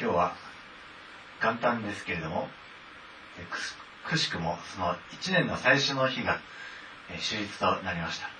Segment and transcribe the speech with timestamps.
[0.00, 0.32] 今日は
[1.42, 2.48] 元旦ですけれども
[4.08, 6.40] くしくもその1年の最初の日が
[7.10, 8.30] 手術となりました。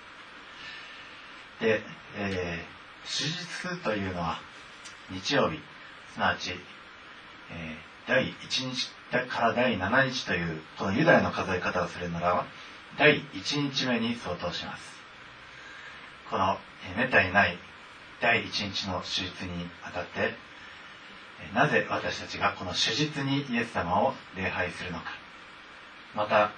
[1.63, 1.83] で、
[2.17, 4.39] えー、手術というのは
[5.11, 5.59] 日曜日
[6.15, 6.53] すなわち、
[7.53, 8.89] えー、第1日
[9.29, 12.47] から第7日というこのユダヤの数え方をするならば
[12.99, 14.83] 第1日目に相当します。
[16.31, 16.57] この
[16.97, 17.59] めったにない
[18.23, 20.49] 第1日の手術にあたって
[21.55, 25.07] なぜ私たちがこの手術にイエス様を礼拝するのか。
[26.15, 26.53] また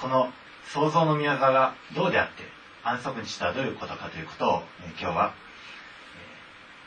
[0.00, 0.32] この
[0.72, 2.44] 創造の宮沢がどうであって
[2.84, 4.62] 安息日とはどういうことかということを
[5.00, 5.34] 今日は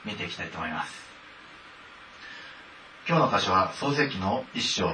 [0.06, 0.94] 見ていきたいと思います。
[3.08, 4.90] 今日の箇所は創世記の一章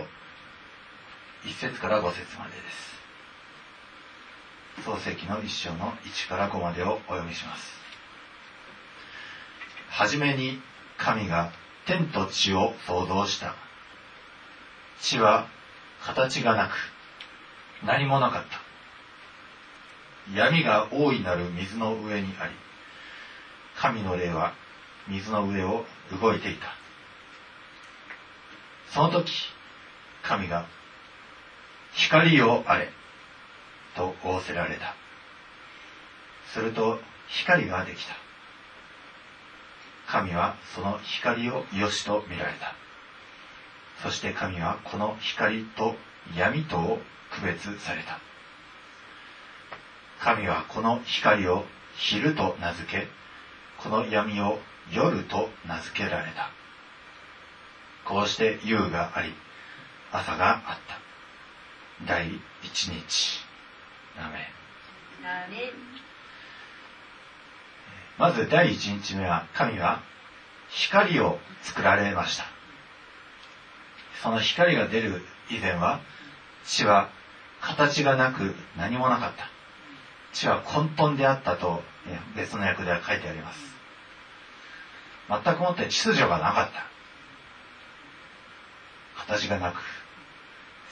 [1.45, 2.99] 一節から五節までです。
[4.83, 7.79] 創世記の一章の1から5までをお読みします。
[9.89, 10.61] はじめに
[10.97, 11.51] 神が
[11.89, 13.55] 天と地を創造した。
[15.01, 15.47] 地は
[16.05, 16.71] 形がなく
[17.83, 20.39] 何もなかった。
[20.39, 22.53] 闇が大いなる水の上にあり
[23.75, 24.53] 神の霊は
[25.07, 25.83] 水の上を
[26.21, 26.67] 動いていた。
[28.91, 29.33] その時
[30.21, 30.67] 神が
[31.93, 32.89] 光をあれ
[33.95, 34.93] と仰せられた。
[36.53, 38.28] すると光ができた。
[40.11, 42.73] 神はその光を良しと見られた。
[44.01, 45.95] そして神はこの光と
[46.35, 46.99] 闇とを
[47.31, 48.19] 区別された。
[50.19, 51.63] 神はこの光を
[51.95, 53.07] 昼と名付け
[53.77, 54.59] この闇を
[54.91, 56.49] 夜と名付けられた。
[58.03, 59.33] こうして夕があり
[60.11, 62.05] 朝があった。
[62.07, 62.31] 第
[62.63, 63.45] 一日。
[64.17, 64.49] アメ
[68.19, 70.03] まず第一日目は神は
[70.69, 72.43] 光を作られました。
[74.21, 76.01] その光が出る以前は
[76.65, 77.09] 地は
[77.61, 79.45] 形がなく何もなかった。
[80.33, 81.81] 地は混沌であったと
[82.35, 83.59] 別の訳では書いてあります。
[85.29, 86.85] 全くもって秩序がなかった。
[89.33, 89.77] 形がなく。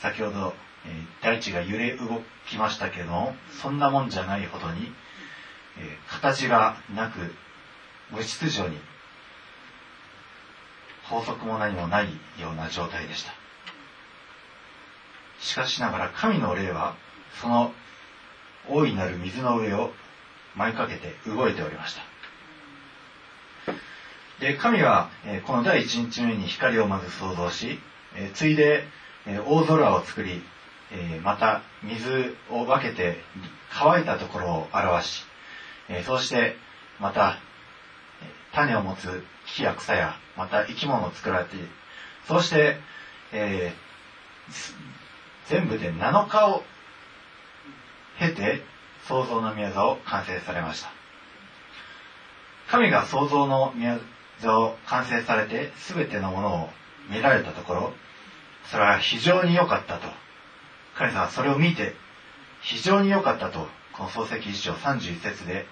[0.02, 0.54] 先ほど
[1.22, 4.94] 大地が揺れ動きましたけどもそんなもんじゃないほどに
[6.10, 7.34] 形がなく
[8.12, 8.78] 無秩序に
[11.04, 12.08] 法則も何もない
[12.40, 13.32] ような状態でした。
[15.40, 16.96] しかしながら神の霊は
[17.42, 17.74] その
[18.70, 19.92] 大いなる水の上を
[20.56, 22.02] 舞いかけて動いておりました。
[24.40, 25.10] で神は
[25.46, 27.80] この第一日目に光をまず創造し
[28.34, 28.84] ついで
[29.48, 30.44] 大空を作り
[31.24, 33.22] また水を分けて
[33.72, 35.26] 乾いたところを表し
[36.06, 36.56] そうして
[37.00, 37.38] また
[38.54, 41.56] 種を持つ木や草やまた生き物を作られて
[42.28, 42.78] そうして、
[43.32, 44.76] えー、
[45.50, 46.64] 全部で7日を
[48.20, 48.62] 経て
[49.08, 50.90] 創造の宮座を完成されました。
[52.70, 53.98] 神が創造の宮
[54.42, 56.70] 座を完成されて全てのものを
[57.10, 57.94] 見られたところ
[58.66, 60.08] それは非常に良かったと。
[60.96, 61.94] 神様はそれを見て
[62.62, 65.66] 非常に良かったとこの漱石一章31節で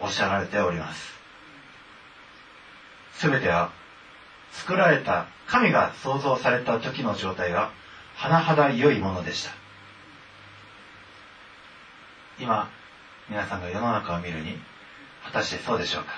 [0.00, 1.12] おっしゃられております。
[3.14, 3.70] すべては
[4.52, 7.70] 作られた神が創造された時の状態が
[8.16, 9.50] 甚だ良いものでした。
[12.38, 12.70] 今、
[13.28, 14.58] 皆さんが世の中を見るに、
[15.24, 16.10] 果たしてそうでしょうか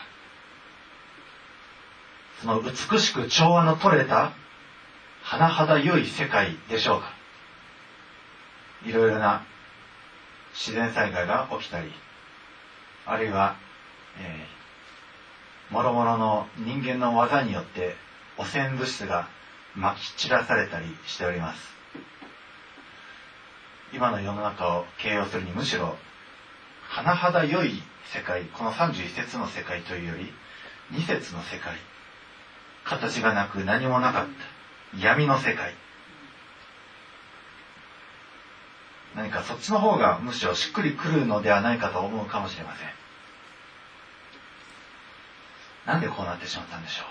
[2.40, 4.32] その美しく調和の取れた
[5.24, 7.12] 甚だ良い世界でしょうか
[8.84, 9.44] いろいろな
[10.52, 11.92] 自然災害が起きたり、
[13.06, 13.56] あるいは
[14.18, 17.96] えー、もろもろの人間の技によって
[18.36, 19.28] 汚染物質が
[19.74, 21.72] まき散らされたりしております。
[23.92, 25.96] 今の世の中を形容するにむしろ
[26.88, 30.32] 甚だ良い世界この31節の世界というより
[30.92, 31.74] 2節の世界。
[32.84, 34.98] 形がなく何もなかった。
[34.98, 35.74] 闇の世界。
[39.14, 43.01] 何かそっちの方がむしろしっくりくるのではないかと思うかもしれません。
[45.86, 47.02] なんでこうなってしまったんでしょ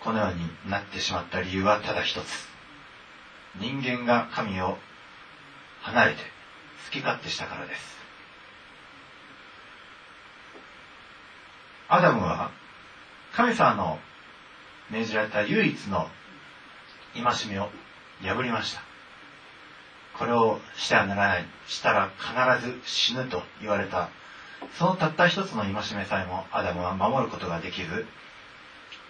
[0.00, 0.04] う？
[0.04, 2.48] このようになってしまった理由はただ一つ。
[3.58, 4.78] 人間が神を
[5.82, 6.18] 離れて
[6.86, 7.96] 好き勝手したからです。
[11.88, 12.50] アダムは
[13.32, 13.98] 神様の
[14.90, 16.08] 命じられた唯一の
[17.14, 17.70] 戒めを
[18.22, 18.82] 破りました。
[20.18, 21.46] これをしてはならない。
[21.66, 24.08] したら必ず死ぬと言われた
[24.72, 28.06] そのたった一つの戒めさえもアダムは守ることができず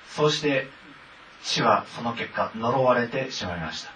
[0.09, 0.69] そうして
[1.43, 3.91] 死はその結果呪われてしまいました。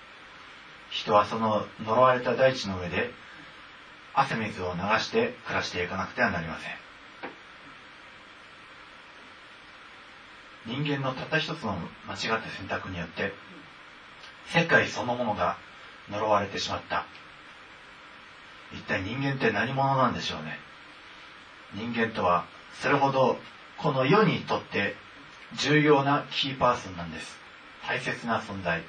[0.90, 3.10] 人はその呪われた大地の上で
[4.14, 6.72] 汗水を流して暮らしていかなくてはなりません。
[10.66, 13.32] 人間のたった一つの間違った選択によって
[14.46, 15.56] 世界そのものが
[16.10, 17.06] 呪われてしまった。
[18.72, 20.58] 一体人間って何者なんでしょうね。
[21.74, 22.46] 人間とは
[22.80, 23.38] それほど
[23.76, 24.94] この世にとって
[25.56, 27.38] 重要なキーパーソンなんです。
[27.86, 28.82] 大切な存在。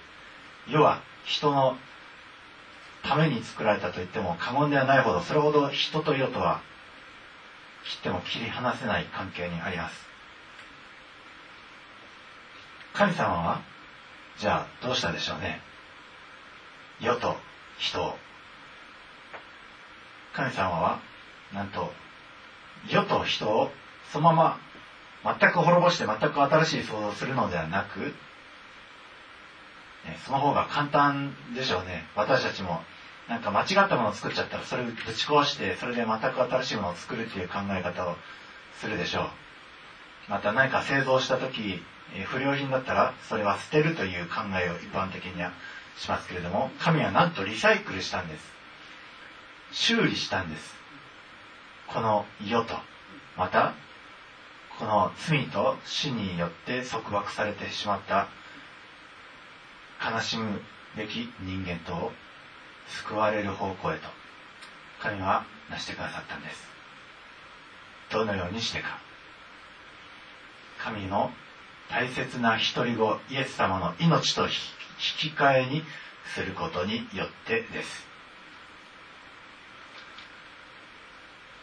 [0.67, 1.77] 世は人の
[3.03, 6.61] ために作られたと言っても過言ではないほどそれほど人と世とは
[7.85, 10.07] 切っても切り離せない関係にあります。
[12.93, 13.61] 神様は
[14.37, 15.61] じゃあどうしたでしょうね。
[16.99, 17.35] 世と
[17.77, 18.15] 人を。
[20.33, 20.99] 神様は
[21.53, 21.91] なんと
[22.87, 23.71] 世と人を
[24.11, 24.59] そのま
[25.23, 28.13] ま全く滅ぼして全く新しい想像をするのではなく、ね、
[30.25, 32.05] その方が簡単でしょうね。
[32.15, 32.81] 私たちも
[33.27, 38.15] なんか間違ったものを作っちゃったらそれをぶち壊してそれで全く新しいものを作るっていう考え方を
[38.79, 39.29] するでしょう。
[40.29, 41.83] また何か製造した時
[42.25, 45.51] 不良品だったらそれは捨てるという考えを一般的には
[45.97, 48.51] しますけれども神はなんとリサイクルしたんです。
[49.71, 50.78] 修理したんです。
[51.93, 52.75] この世と
[53.35, 53.73] また
[54.77, 58.27] この罪と死によって束縛されてしまった
[59.99, 60.61] 悲しむ
[60.95, 62.11] べき人間と
[62.87, 64.07] 救われる方向へと
[65.01, 66.67] 神は成してくださったんです。
[68.11, 68.99] どのようにしてか。
[70.79, 71.31] 神の
[71.89, 74.49] 大切な独り子イエス様の命と引
[75.17, 75.83] き換えに
[76.33, 78.08] することによってです。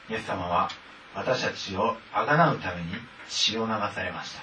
[0.08, 0.69] イエス様は
[1.14, 2.88] 私たちをあがなうために
[3.29, 4.43] 血を流されました。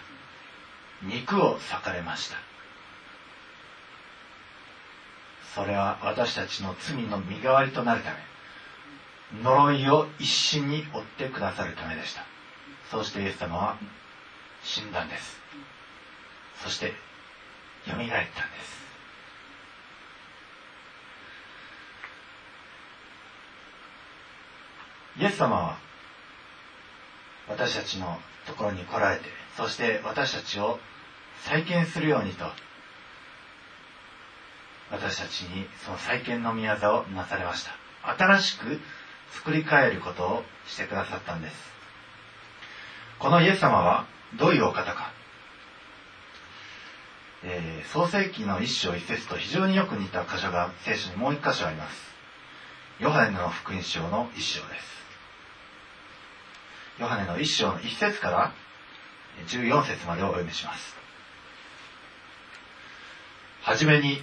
[1.04, 2.38] 肉を裂かれました。
[5.56, 12.26] それは私たちの罪の身代わりとなるため呪いを一身に追ってくださるためでした。
[12.90, 13.78] そしてイエス様は
[14.64, 15.40] 死んだんです。
[16.64, 16.94] そして
[17.86, 18.83] 蘇ったんです。
[25.20, 25.78] イエス様は
[27.48, 29.26] 私たちのところに来られて
[29.58, 30.80] そして私たちを
[31.44, 32.46] 再建するようにと
[34.92, 37.72] 私たちにその再建の宮座をなされました。
[38.16, 38.80] 新しく
[39.32, 41.56] 作り変えることをしてくださったんです。
[43.18, 44.06] このイエス様は
[44.38, 45.12] どういうお方か、
[47.44, 52.14] えー、創世記の一章一節と非常によく似た箇所が聖書にもう一箇所あります。
[53.00, 54.93] ヨハネの福音書の一章です。
[57.00, 58.54] ヨハネの一章の一節から
[59.48, 60.96] 14節までをお読みします。
[63.64, 64.18] はじめに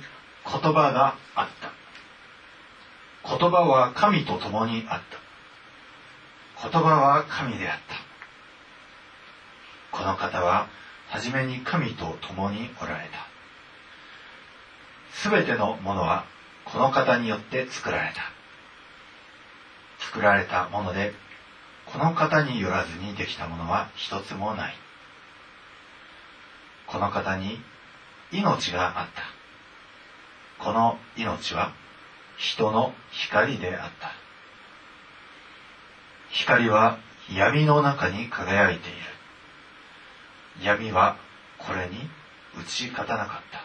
[0.45, 3.39] 言葉があった。
[3.39, 5.01] 言葉は神と共にあっ
[6.61, 6.69] た。
[6.71, 7.79] 言葉は神であっ
[9.93, 9.97] た。
[9.97, 10.69] この方は
[11.09, 13.27] はじめに神と共におられた。
[15.13, 16.25] すべてのものは
[16.65, 18.23] この方によって作られた。
[19.99, 21.13] 作られたもので
[21.93, 24.75] この方によらずにできたものは一つもない。
[26.87, 27.61] この方に
[28.33, 29.09] 命があっ
[30.59, 30.65] た。
[30.65, 31.73] この命は
[32.37, 34.13] 人の光であった。
[36.31, 36.99] 光は
[37.35, 38.99] 闇の中に輝いている。
[40.63, 41.17] 闇は
[41.59, 42.09] これに
[42.61, 43.61] 打ち勝たなかった。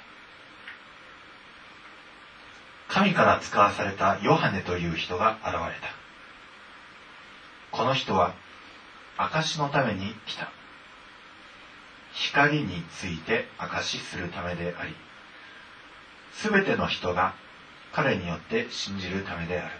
[2.88, 6.04] 神から使わされたヨハネという人が現れた。
[7.75, 8.34] この人は
[9.17, 10.50] 証のために来た。
[12.13, 14.96] 光について証しするためであり、
[16.32, 17.34] すべての人が
[17.91, 19.75] 彼によって信じるためである。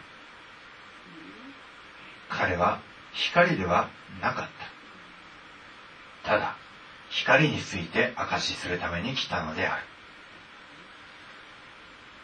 [2.30, 2.82] 彼は
[3.14, 3.88] 光では
[4.22, 4.48] なかっ
[6.24, 6.32] た。
[6.32, 6.58] ただ、
[7.10, 9.84] 光について証しするために来たのである。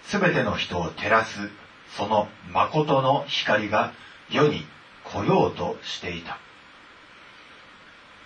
[0.04, 1.50] すべての人を照らす、
[1.96, 3.94] その誠の光が
[4.30, 4.66] 世に
[5.14, 6.38] 来ようとしていた。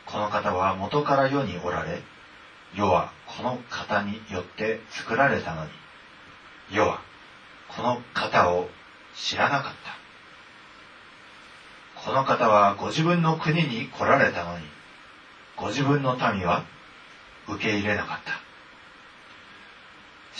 [0.05, 2.03] この方は元から世におられ、
[2.75, 5.71] 世はこの方によって作られたのに、
[6.71, 7.01] 世は
[7.75, 8.69] この方を
[9.15, 9.95] 知らなかった。
[12.01, 14.65] この方はご自分の国に来られたのに、
[15.57, 16.65] ご自分の民は
[17.47, 18.33] 受け入れなかった。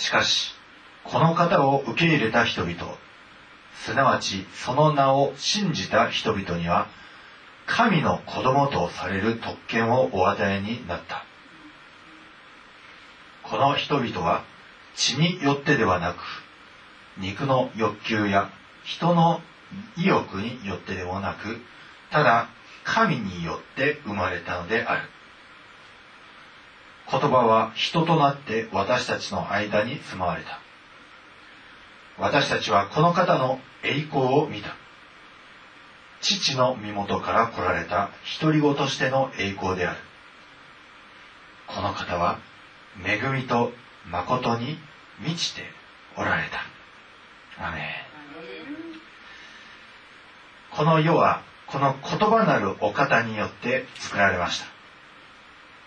[0.00, 0.54] しかし、
[1.04, 2.98] この方を受け入れた人々、
[3.84, 6.88] すなわちその名を信じた人々には
[7.66, 11.24] 神の子供とされる特権をお与えになった。
[13.42, 14.44] この人々は
[14.94, 16.18] 血によってではなく、
[17.18, 18.50] 肉の欲求や
[18.84, 19.40] 人の
[19.96, 21.58] 意欲によってでもなく、
[22.10, 22.48] ただ
[22.84, 25.02] 神によって生まれたのである。
[27.10, 30.65] 言葉は人となって私たちの間に住まわれた。
[32.18, 34.74] 私たちはこの方の栄光を見た。
[36.22, 40.00] 父の身元から来られた独り子としての栄光である。
[41.66, 42.38] この方は
[43.04, 43.72] 恵みと
[44.10, 44.78] 誠に
[45.20, 45.62] 満ちて
[46.16, 47.66] おられた。
[47.68, 48.06] アメ
[50.70, 54.66] この世はこの言葉なるお方によって作られました。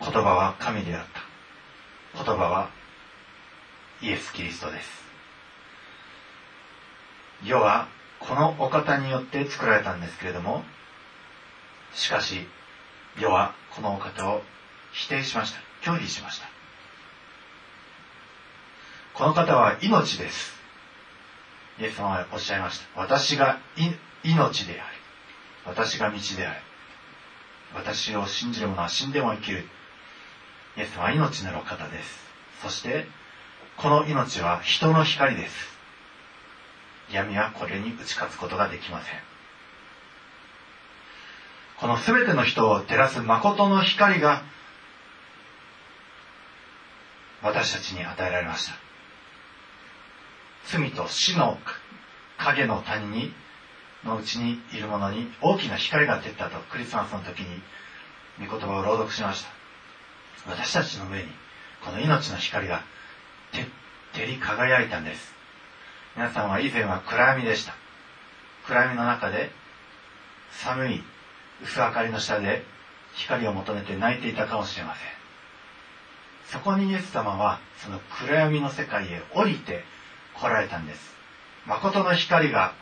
[0.02, 1.06] 言葉は神であっ
[2.14, 2.24] た。
[2.24, 2.70] 言葉は
[4.02, 5.09] イエス・キリストです。
[7.44, 7.88] 世は
[8.20, 10.64] このお方によって作られたんですけれども、
[11.94, 12.48] しかし
[13.18, 14.42] 世はこのお方を
[14.92, 15.60] 否定しました。
[15.82, 16.48] 拒否しました。
[19.14, 20.58] この方は命です。
[21.80, 23.00] イエス様はおっしゃいました。
[23.00, 23.60] 私が
[24.24, 24.98] 命であり、
[25.66, 26.62] 私が道である。
[27.74, 29.68] 私を信じる者は死んでも生きる。
[30.78, 32.20] イエス様は命なる方です。
[32.62, 33.08] そして、
[33.78, 35.79] この命は人の光です。
[37.12, 39.20] 闇はこれに打ち勝つことができません。
[41.78, 44.44] この全ての人を照らす誠の光が
[47.42, 48.74] 私たちに与えられました。
[50.66, 51.58] 罪と死の
[52.38, 53.34] 影の谷に
[54.04, 57.62] のうちにいる者に大きな光が出たとクリスマスの時に
[58.40, 59.50] 御言葉を朗読しました
[60.50, 61.28] 私たちの上に
[61.84, 62.84] この命の光が
[64.14, 65.39] 照り輝いたんです
[66.20, 67.74] 皆さんは以前は暗闇でした。
[68.68, 69.52] 暗闇の中で
[70.52, 71.04] 寒い
[71.64, 72.66] 薄明かりの下で
[73.16, 75.08] 光を求めて泣いていたかもしれません。
[76.52, 79.86] そこにイエス様はその暗闇の世界へ降りて
[80.38, 81.16] 来られたんです。
[81.66, 82.74] 誠の光が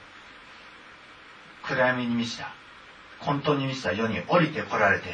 [1.61, 2.51] 暗闇に満ちた
[3.19, 5.09] 混沌に満ちた世に降りて来られて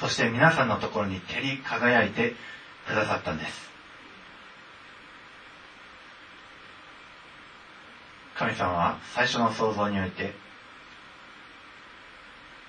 [0.00, 2.34] そして皆さんのところに照り輝いて
[2.86, 3.73] くださったんです。
[8.38, 10.34] 神様は最初の創造において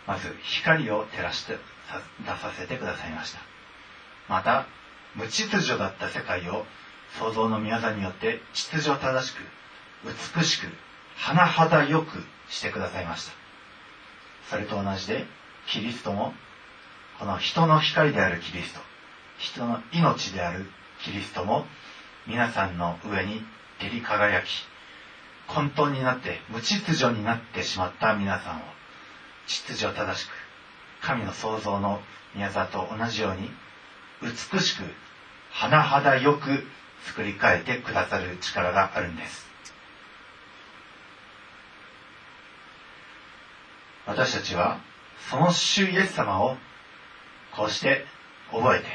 [0.07, 1.57] まず光を照らして
[2.19, 3.39] 出させてくださいました。
[4.27, 4.67] また
[5.15, 6.65] 無秩序だった世界を
[7.19, 9.39] 創造の宮座によって秩序正しく
[10.37, 10.67] 美しく
[11.17, 13.33] 甚だよくしてくださいました。
[14.49, 15.25] それと同じで
[15.67, 16.33] キリストも
[17.19, 18.81] この人の光であるキリスト
[19.39, 20.65] 人の命である
[21.01, 21.65] キリストも
[22.27, 23.41] 皆さんの上に
[23.79, 24.45] 照り輝き
[25.47, 28.61] 混沌になって無秩序になってしまった皆さんを
[29.47, 30.31] 秩序正しく
[31.01, 32.01] 神の創造の
[32.33, 33.49] 宮座と同じように
[34.21, 34.83] 美しく
[35.53, 36.65] 甚だよく
[37.05, 39.45] 作り変えてくださる力があるんです。
[44.05, 44.79] 私たちは
[45.29, 46.57] その主イエス様を
[47.55, 48.05] こうして
[48.51, 48.85] 覚えて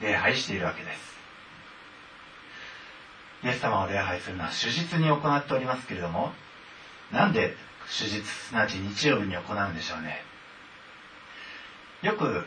[0.00, 1.17] 礼拝しているわけです。
[3.44, 6.32] イエス様を礼拝するのは主実に行っておりますけれども
[7.12, 7.54] なんで
[7.88, 10.22] 主実すなわち日曜日に行うんでしょうね。
[12.02, 12.44] よく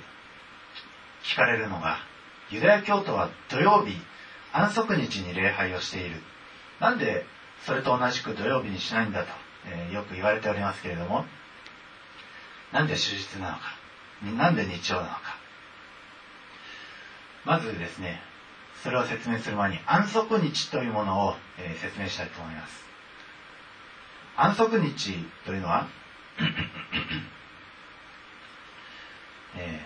[1.24, 1.98] 聞かれるのが
[2.52, 3.96] ユダヤ教徒は土曜日
[4.54, 6.22] 安息日に礼拝をしている。
[6.80, 7.26] なんで
[7.66, 9.30] それと同じく土曜日にしないんだと、
[9.68, 11.26] えー、よく言われておりますけれども
[12.72, 13.62] なんで手術なのか
[14.38, 15.42] なんで日曜なのか。
[17.46, 18.22] まずですね
[18.84, 22.84] それを説明する前に安息日というものを、え、説明したいと思います。
[24.36, 25.14] 安息日
[25.46, 25.88] というのは
[29.56, 29.86] え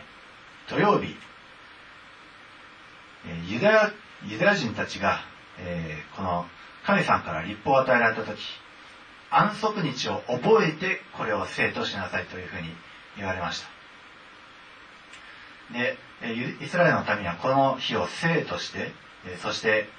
[0.68, 1.18] ー、土曜日、
[3.28, 3.92] え、ユダヤ
[4.28, 5.22] ユダヤ人たちが、
[5.58, 6.48] えー、この
[6.86, 8.40] 神さんから立法を与えられた時
[9.30, 12.70] 安息日を覚えてこれを生としなさいというふうに
[13.18, 13.75] 言われました。
[15.72, 15.98] で
[16.62, 18.92] イスラエルの民はこの日を生として
[19.42, 19.90] そして、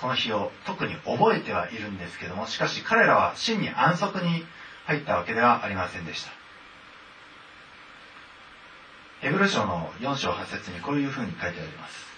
[0.00, 4.44] この日を特に覚えてはいるんですけどもしかし彼らは真に安息に
[4.86, 6.30] 入ったわけではありませんでした。
[9.20, 12.14] ヘブル書の4章8節にこういうふうに書いてあります。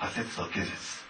[0.00, 1.04] 8節と9節。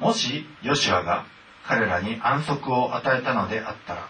[0.00, 1.24] もしヨシュアが
[1.64, 4.08] 彼らに安息を与えたのであったら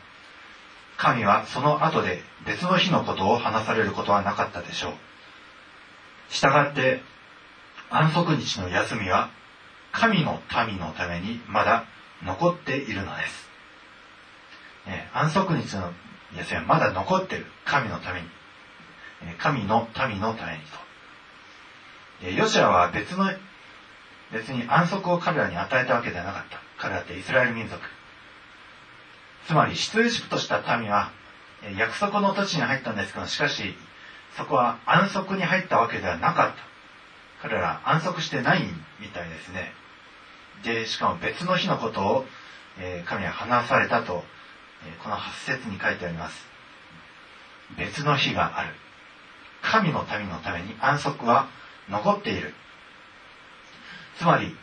[0.96, 7.02] 神はその後で別の日のことを話されることはなかったでしょうしたがって
[7.90, 9.30] 安息日の休みは
[9.92, 11.84] 神の民のためにまだ
[12.24, 13.46] 残っているのです
[14.86, 15.92] え安息日の
[16.34, 17.46] 休みはまだ残ってる。
[17.64, 18.26] 神のために。
[19.38, 20.60] 神の民のために
[22.20, 22.30] と。
[22.30, 23.30] ヨシアは別の、
[24.32, 26.58] 別に安息を彼らに与えたわけではなかった。
[26.78, 27.80] 彼らってイスラエル民族。
[29.46, 31.12] つまり、出エジプトした民は、
[31.76, 33.74] 約束の土地に入ったんですけど、しかし、
[34.36, 36.66] そこは安息に入ったわけではなかった。
[37.48, 38.62] 彼ら安息してない
[39.00, 39.72] みたいですね。
[40.64, 42.26] で、しかも別の日のことを、
[42.78, 44.24] え神は話されたと、
[44.84, 46.46] えこの8節に書いてあります。
[47.78, 48.74] 別の日がある。
[49.62, 51.48] 神の民のために安息は
[51.88, 52.52] 残っている。
[54.18, 54.56] つまり、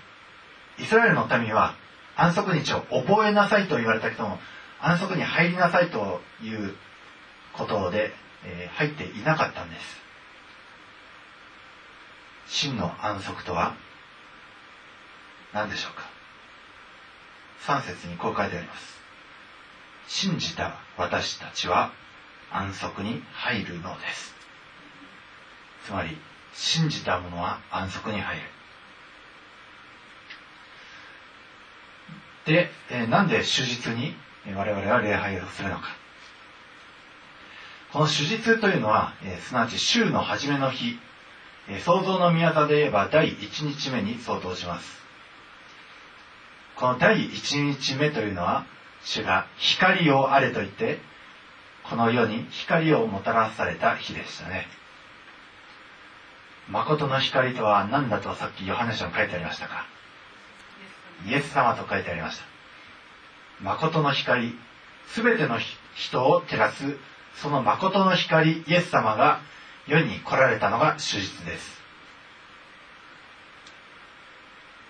[0.78, 1.76] イスラエルの民は
[2.16, 4.40] 安息日を覚えなさいと言われたけども、
[4.86, 6.76] 安息に入りなさいという
[7.54, 8.12] ことで、
[8.44, 10.04] えー、入っていなかったんです。
[12.48, 13.76] 真の安息とは
[15.54, 16.04] 何でしょうか
[17.80, 19.00] 3節にこう書いてあります。
[20.08, 21.94] 信じた私たちは
[22.52, 24.36] 安息に入るのです。
[25.86, 26.18] つまり、
[26.54, 28.42] 信じた者は安息に入る。
[32.46, 34.14] で、えー、なんで手術に
[34.48, 35.84] 我々は礼拝をするのか。
[37.94, 41.00] この手術というのは、え、すなわち週の初めの日、
[41.70, 45.02] えー、創造の宮座で言えば第1日目に相当します。
[46.76, 48.66] この第1日目というのは、
[49.04, 51.00] 主が光をあれと言って、
[51.84, 54.68] この世に光をもたらされた日でしたね。
[56.70, 59.86] 誠の光とは何だとさっきヨハネ書に書いてありましたか？
[61.28, 62.53] イエス様と書いてありました。
[63.62, 64.58] 誠の光、
[65.08, 65.60] すべての
[65.96, 66.98] 人を照らす、
[67.36, 69.40] その誠の光、イエス様が
[69.88, 71.82] 世に来られたのが手術です。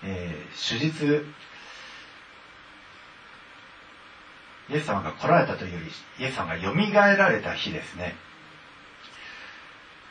[0.02, 1.26] えー、手術、
[4.70, 8.14] イエス様が来られたというより、イエス様が蘇られた日ですね。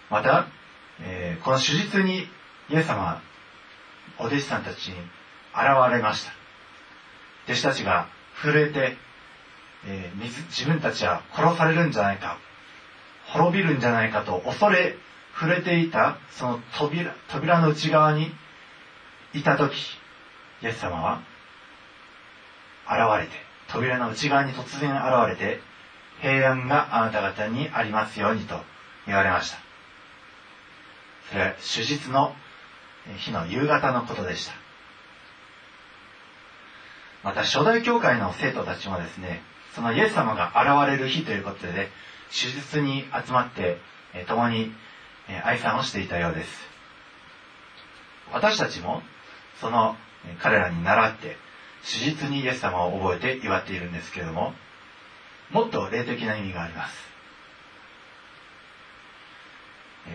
[0.09, 0.47] また、
[1.01, 2.27] えー、この手術に
[2.69, 3.21] イエス様は、
[4.19, 4.93] お弟子さんたちに
[5.53, 6.33] 現れました。
[7.45, 8.07] 弟子たちが
[8.41, 8.97] 震えて、
[9.85, 12.37] えー、自分たちは殺されるんじゃないか、
[13.27, 14.95] 滅びるんじゃないかと恐れ
[15.33, 18.31] 触れていたその扉扉の内側に
[19.33, 19.97] いた時、
[20.61, 21.21] イエス様は
[22.85, 23.33] 現れて、
[23.67, 25.59] 扉の内側に突然現れて、
[26.21, 28.61] 平安があなた方にありますようにと
[29.07, 29.57] 言われました。
[31.29, 32.35] それは手術の
[33.17, 34.62] 日の夕方のことでした。
[37.23, 39.41] また初代教会の生徒たちもですね、
[39.75, 41.89] そのイエス様が現れる日ということで、
[42.29, 43.77] 手術に集まって、
[44.27, 44.71] 共に
[45.43, 46.49] 愛さんをしていたようです。
[48.33, 49.01] 私たちも、
[49.61, 49.95] その
[50.41, 51.37] 彼らに倣って、
[51.83, 54.53] 手術にイエス様を覚えて祝っているんですけれども、
[55.51, 57.13] もっと霊的な意味があります。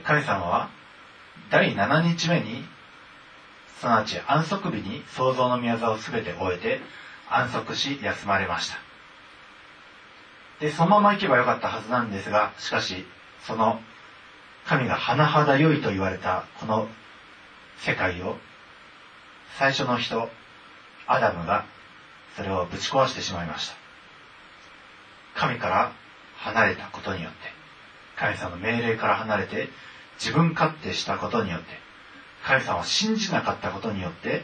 [0.04, 0.68] 神様は、
[1.50, 2.64] 第7日目に
[3.80, 6.80] すなわち安息日に創造の宮座を全て終えて
[7.30, 8.76] 安息し休まれました。
[10.60, 13.06] で、そのまま行けばよかったはずなんですが、しかし、
[13.42, 13.80] その
[14.66, 16.88] 神が甚だ良いと言われたこの
[17.78, 18.36] 世界を
[19.58, 20.28] 最初の人、
[21.06, 21.64] アダムが
[22.36, 23.76] それをぶち壊してしまいました。
[25.40, 25.92] 神から
[26.36, 27.38] 離れたことによって、
[28.16, 29.68] 神様の命令から離れて
[30.18, 31.87] 自分勝手したことによって、
[32.48, 34.42] 神様を信じなかったことによって、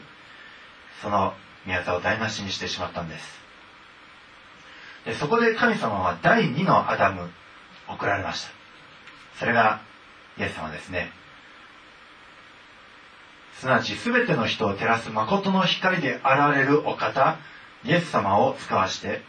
[1.00, 1.32] その
[1.64, 3.24] 宮沢を台無しにしてしまったんです。
[5.06, 7.30] でそこで神様は第二のアダム、
[7.88, 8.50] 送られました。
[9.38, 9.80] それが、
[10.38, 11.10] イエス様ですね。
[13.58, 17.38] すなわち全ての人を照らす誠の光で現れるお方、
[17.84, 19.22] イエス様を使わして、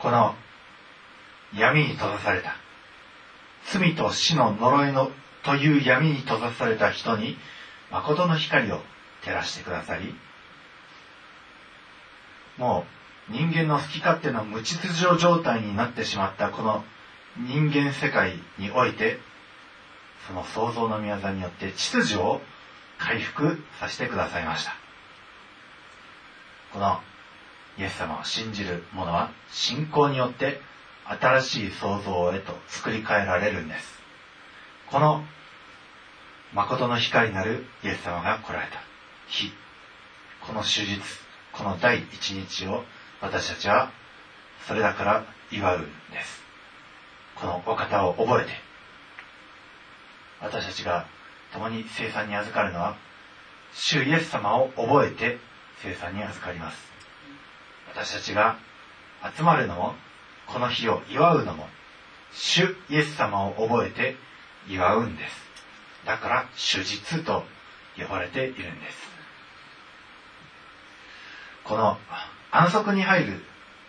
[0.00, 0.34] この
[1.56, 2.56] 闇に閉ざされた、
[3.66, 5.12] 罪と死の呪いの
[5.44, 7.36] という闇に閉ざされた人に
[7.90, 8.80] 誠の光を
[9.22, 10.14] 照らしてくださり、
[12.58, 12.86] も
[13.28, 16.84] う人間の好き勝手の無秩序状態になってしまったこの
[17.36, 19.18] 人間世界において、
[20.26, 22.40] その創造の宮座によって秩序を
[22.98, 24.74] 回復させてくださいました。
[26.72, 27.00] この
[27.78, 30.60] イエス様を信じる者は信仰によって
[31.04, 34.00] 新しい創造へと作り変えられるんです。
[34.90, 35.24] この
[36.54, 38.78] 誠の光なるイエス様が来られた
[39.26, 39.52] 日、
[40.40, 41.02] この手術、
[41.52, 42.84] この第一日を
[43.20, 43.90] 私たちは
[44.68, 45.88] それだから祝うんで
[46.22, 46.44] す。
[47.34, 48.52] このお方を覚えて、
[50.40, 51.06] 私たちが
[51.52, 52.96] 共に生産に預かるのは、
[53.72, 55.38] 主イエス様を覚えて
[55.82, 56.78] 生産に預かります。
[57.88, 58.58] 私たちが
[59.36, 59.94] 集まるのも、
[60.46, 61.68] この日を祝うのも、
[62.32, 64.14] 主イエス様を覚えて
[64.68, 65.43] 祝うんです。
[66.06, 67.44] だから主日と
[67.96, 68.98] 呼ばれているんです。
[71.64, 71.98] この
[72.50, 73.42] 安息に入る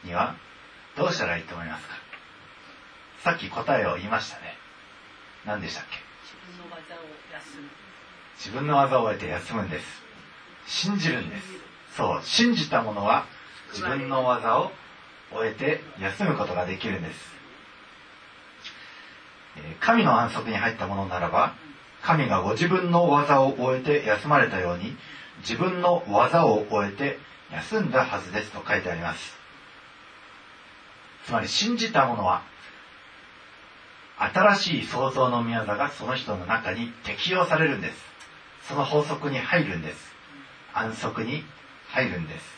[0.04, 0.36] には
[0.96, 1.96] どうしたらいいと思いますか？
[3.20, 4.56] さっき答えを言いましたね。
[5.46, 5.98] 何でしたっけ？
[6.24, 7.00] 自分の技を
[7.34, 7.70] 休む。
[8.38, 9.86] 自分の技を終えて休むんです。
[10.68, 11.44] 信じるんです。
[11.98, 13.26] そう、信じた者は
[13.72, 14.72] 自分の技を
[15.32, 17.36] 終えて休むことができるんです。
[19.80, 21.56] 神の安息に入ったものならば、
[22.06, 24.96] 神がご自分の技を終えて休まれたように、
[25.40, 27.18] 自分の技を終えて
[27.52, 29.36] 休んだはずですと書いてあります。
[31.26, 32.44] つまり信じた者は、
[34.20, 37.98] 新しい創造の宮座がその人の中に適用されるんです。
[38.68, 40.14] その法則に入るんです。
[40.76, 41.44] 安息に
[41.90, 42.56] 入るんです。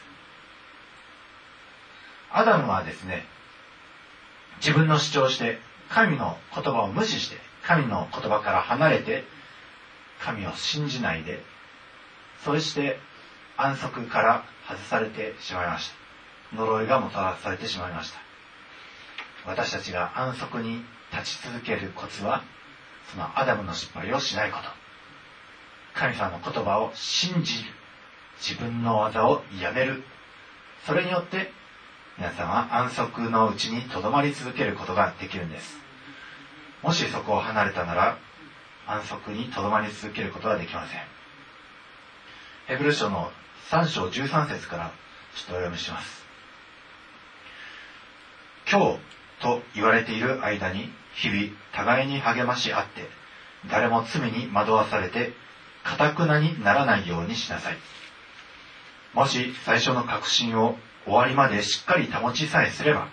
[2.34, 3.26] アダムはですね、
[4.58, 5.58] 自分の主張して
[5.88, 9.24] 神の言葉を無視して神の言葉から離れて
[10.22, 11.44] 神を信じないで
[12.44, 13.00] そして
[13.58, 15.90] 安息から外されてしまいまし
[16.52, 16.56] た。
[16.56, 18.20] 呪いがもたらされてしまいました。
[19.46, 22.44] 私たちが安息に立ち続けるコツは
[23.12, 24.64] そのアダムの失敗をしないこと。
[25.94, 27.70] 神様の言葉を信じる。
[28.40, 30.04] 自分の技をやめる。
[30.86, 31.52] それによって
[32.18, 35.78] 皆さんは安息のうちにとどまり続けることができるんです。
[36.84, 38.18] もしそこを離れたなら
[38.88, 41.02] 安息にとどまり続けることはできません。
[42.68, 43.32] ヘブル書の
[43.70, 44.92] 3章13節から
[45.36, 46.26] ちょっとお読みします。
[48.70, 49.00] 今日
[49.42, 53.08] と言われている間に日々互いに励まし合って
[53.70, 55.34] 誰も罪に惑わされて
[55.84, 57.78] かたくなにならないようにしなさい。
[59.14, 63.08] もし最初の確信を終わりまでしっかり保ちさえすれば、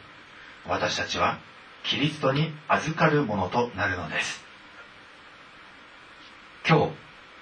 [0.67, 1.39] 私たちは
[1.85, 4.44] キリストに預かるものとなるのです。
[6.67, 6.93] 今日、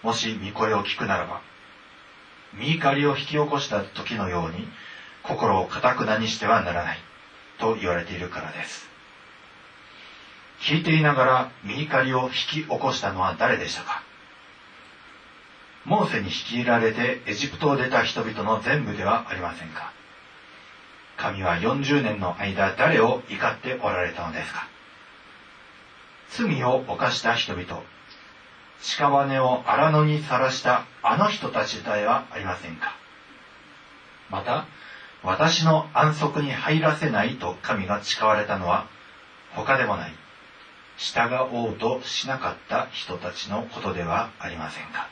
[0.03, 1.43] もし御声を聞くならば、
[2.55, 4.67] 身怒りを引き起こした時のように、
[5.23, 6.99] 心をかたくなにしてはならない、
[7.59, 8.91] と言われているからです。
[10.61, 14.03] 聞いていながら身怒りを引き起こしたのは誰でしたか？
[15.85, 19.93] モーセに率いられてエジプトを出た人々の全部ではありませんか？
[21.17, 24.69] 神は40年の間誰を怒っておられたのですか？
[26.31, 27.83] 罪を犯した人々、
[28.83, 32.95] 屍を荒野にさらしたあの人たちではありませんか？
[34.29, 34.67] また、
[35.23, 38.89] 私の安息に入らせないと神が誓われたのは
[39.55, 40.13] 他でもない。
[40.99, 45.09] 従おうとしなかった人たちのことではありませんか？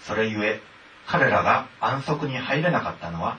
[0.00, 0.60] それゆえ、
[1.06, 3.38] 彼らが安息に入れなかったのは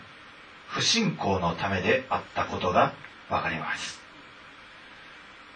[0.68, 2.94] 不信仰のためであったことが
[3.30, 3.99] わかります。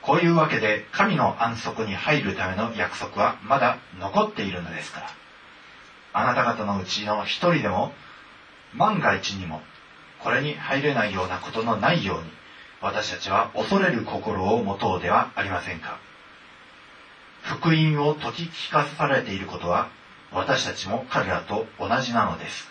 [0.05, 5.09] こういうわけで神の安息に入るための約束はまだ残っているのですから、
[6.13, 7.93] あなた方のうちの一人でも
[8.75, 9.61] 万が一にも
[10.19, 12.23] これに入れないようなことのないように
[12.81, 15.97] 私たちは恐れる心を持とうではありませんか。
[17.41, 19.89] 福音を解き聞かされていることは
[20.31, 22.69] 私たちも彼らと同じなのです。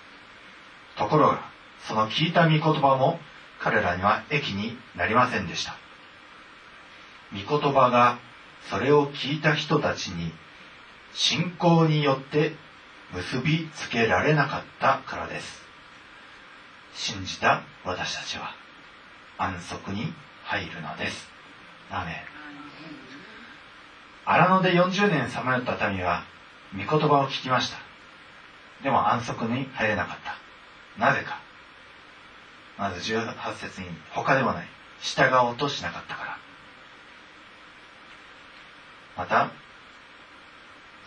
[0.96, 1.50] ところが、
[1.88, 3.18] その聞いた御言葉も
[3.58, 5.81] 彼らには益になりませんでした。
[7.34, 8.18] 御言葉が
[8.70, 10.32] それを聞いた人たちに
[11.14, 12.52] 信仰によって
[13.12, 15.62] 結びつけられなかったからです。
[16.94, 18.54] 信じた私たちは
[19.38, 20.12] 安息に
[20.44, 21.28] 入るのです。
[21.90, 22.24] アメ
[24.24, 26.24] 荒野で40年さまよった民は
[26.72, 27.78] 御言葉を聞きました。
[28.82, 30.18] でも安息に入れなかっ
[30.98, 31.04] た。
[31.04, 31.40] なぜか。
[32.78, 34.66] まず18節に他でもない
[35.00, 36.38] 従おうとしなかったから
[39.16, 39.50] また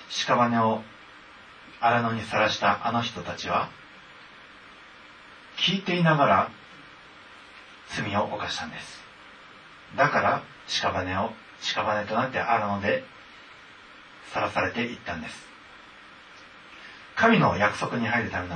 [0.10, 0.82] 屍を
[1.82, 3.70] 荒野にさらしたあの人たちは
[5.58, 6.52] 聞いていながら
[7.90, 9.02] 罪を犯したんです
[9.98, 13.04] だから屍を屍となって荒野で
[14.34, 15.46] さらされていったんです
[17.16, 18.56] 神の約束に入るための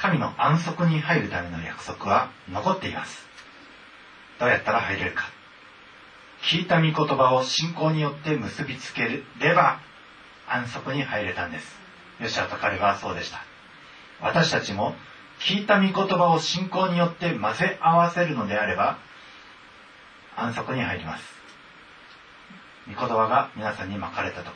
[0.00, 3.26] 神の安息に入るための約束は残っています。
[4.38, 5.24] どうやったら入れるか。
[6.42, 9.80] 聞いた御言葉を信仰によって結びつければ
[10.48, 11.78] 安息に入れたんです。
[12.20, 13.42] ヨシアと彼はそうでした。
[14.20, 14.94] 私たちも
[15.40, 18.98] 聞いた御言葉を信仰によって混ぜ合わせるのであれば
[20.36, 21.24] 安息に入ります。
[22.86, 24.52] 御言葉が皆さんに巻かれた時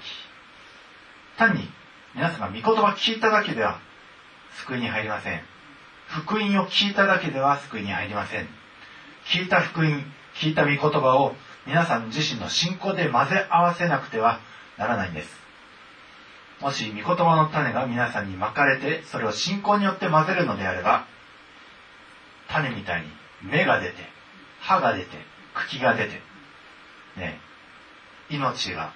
[1.36, 1.68] 単に
[2.14, 3.80] 皆さんが御言葉聞いただけでは
[4.58, 5.40] 救いに入りません。
[6.06, 8.48] 福音を聞いただけでは救いに入りません。
[9.26, 11.34] 聞いた福音、聞いた御言葉を
[11.66, 14.40] 皆さん自身の信仰で混ぜ合わせなくては
[14.76, 15.44] ならないんです。
[16.60, 21.06] もし御言葉の種が皆さんに巻かれて、それを信仰によって混ぜるのであれば、
[22.48, 23.08] 種みたいに
[23.42, 23.94] 芽が出て、
[24.60, 25.08] 葉が出て、
[25.54, 26.20] 茎が出て、
[27.16, 27.38] ね、
[28.30, 28.92] 命が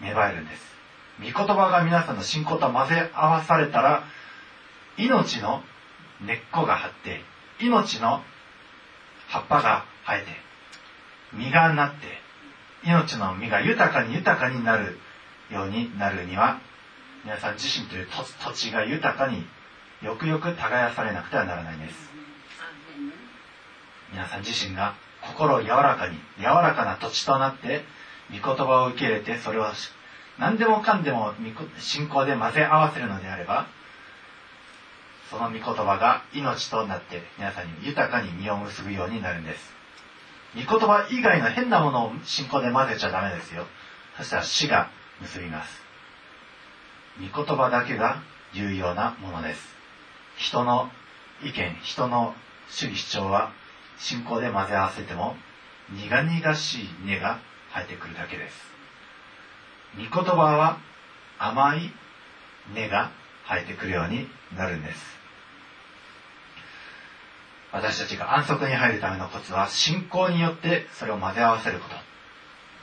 [0.00, 0.76] 芽生えるんです。
[1.20, 4.04] 御言葉が皆さんの信仰と混ぜ合わされたら、
[4.96, 5.62] 命の
[6.20, 7.22] 根っこが張って、
[7.60, 8.22] 命の
[9.28, 10.47] 葉っぱが生えて、
[11.32, 12.06] 実がなって、
[12.84, 14.98] 命の実が豊かに豊かになる
[15.50, 16.60] ようになるには、
[17.24, 19.46] 皆さん自身という土地が豊かに
[20.02, 22.10] よくよく耕されなくてはならないんです。
[24.12, 27.84] 皆さん自身が心を柔らかに、柔らかな土地となって、
[28.30, 29.66] 御言葉を受け入れて、それを
[30.38, 31.34] 何でもかんでも
[31.78, 33.66] 信仰で混ぜ合わせるのであれば、
[35.30, 39.77] その御言葉が命となって皆さんに豊かに実を結ぶようになるんです。
[40.58, 43.64] 御言葉以外の変なものを信仰で混ぜちゃダメですよ。
[44.16, 44.90] そしたら死が
[45.20, 45.80] 結びます。
[47.20, 49.76] 御言葉だけが有用なものです。
[50.36, 50.90] 人の
[51.42, 52.34] 意見、人の
[52.68, 53.52] 主義主張は
[53.98, 55.36] 信仰で混ぜ合わせても
[55.90, 57.38] 苦々しい根が
[57.72, 58.56] 生えてくるだけです。
[59.96, 60.78] 御言葉は
[61.38, 61.92] 甘い
[62.74, 63.10] 根が
[63.48, 65.18] 生えてくるようになるんです。
[67.72, 71.94] 私たちが安息に入るためのコツは信仰によってそれを混ぜ合わせること。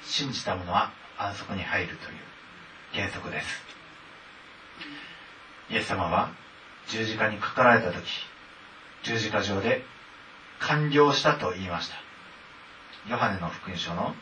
[0.03, 2.17] 信じたものは安息に入るという
[2.93, 3.63] 原則です。
[5.69, 6.31] イエス様は
[6.87, 8.03] 十字架にかかられた時
[9.03, 9.83] 十字架上で
[10.59, 11.95] 完了したと言いました。
[13.09, 14.15] ヨハネの福音書の、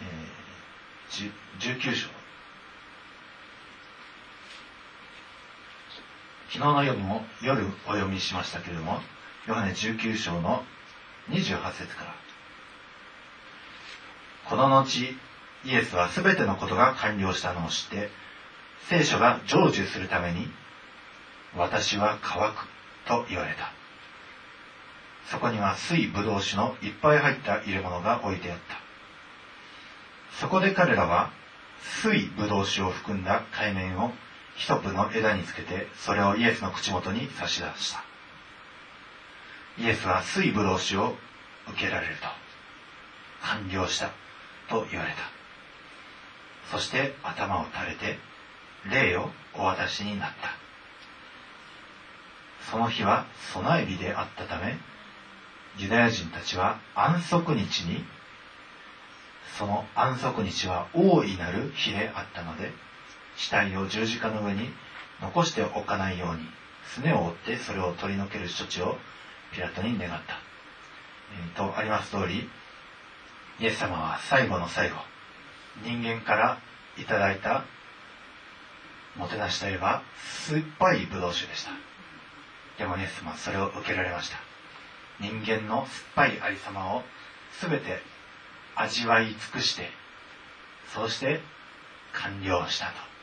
[0.00, 2.23] えー、19章。
[6.54, 9.00] 昨日の夜も夜お読みしましたけれども、
[9.48, 10.62] ヨハネ19章の
[11.28, 12.14] 28節から。
[14.48, 15.16] この後、
[15.64, 18.08] イエスは全てのことが完了したのを知って、
[18.88, 20.48] 聖書が成就するために、
[21.56, 22.68] 私は乾く
[23.08, 23.72] と言われた。
[25.26, 28.76] そこには水ぶどう酒のいっぱい入った入れ物が置いてあった。
[30.38, 31.32] そこで彼らは
[32.00, 34.12] 水ぶどう酒を含んだ海面を
[34.56, 38.04] ヒソプの枝につけてそれをイエスの口元に差し出した。
[39.78, 41.16] イエスは水ぶどう酒を
[41.68, 42.22] 受けられると
[43.42, 44.10] 完了した
[44.68, 45.18] と言われた。
[46.70, 48.18] そして頭を垂れて
[48.90, 50.64] 霊をお渡しになった。
[52.70, 54.78] その日は備え日であったため
[55.76, 58.04] ユダヤ人たちは安息日に
[59.58, 62.72] その安息日は大いなる日であったので
[63.36, 64.70] 死体を十字架の上に
[65.20, 66.42] 残しておかないように
[66.86, 68.96] すねを折ってそれを取り除ける処置を
[69.52, 70.18] ピラトに願った、
[71.32, 72.48] えー、とあります通り
[73.60, 74.96] イエス様は最後の最後
[75.82, 76.58] 人間から
[76.98, 77.64] いただいた
[79.16, 80.02] もてなしといえば
[80.46, 81.70] 酸っぱいブドウ酒でした。
[82.78, 84.38] でもイエス様はそれを受けられました。
[85.20, 87.02] 人間の酸っぱいありさまを
[87.60, 88.00] 全て
[88.74, 89.88] 味わい尽くして
[90.92, 91.40] そうして
[92.12, 93.13] 完了したと。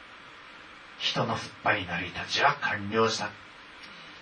[1.02, 3.30] 人の酸っぱいなりたちは完了した。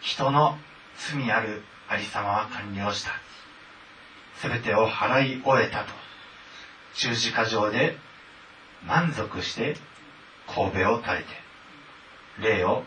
[0.01, 0.57] 人の
[0.97, 3.11] 罪あるありさまは完了した。
[4.37, 5.91] すべてを払い終えたと、
[6.95, 7.97] 十字架上で
[8.85, 9.75] 満足して
[10.47, 11.25] 神戸を垂れて、
[12.39, 12.83] 霊を